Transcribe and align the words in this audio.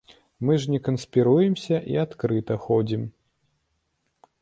Мы 0.47 0.55
ж 0.63 0.73
не 0.75 0.79
канспіруемся 0.87 1.81
і 1.93 2.01
адкрыта 2.07 2.53
ходзім. 2.67 3.01